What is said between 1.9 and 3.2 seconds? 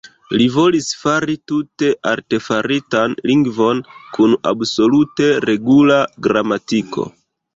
artefaritan